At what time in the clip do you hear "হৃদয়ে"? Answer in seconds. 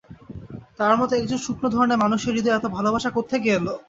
2.35-2.55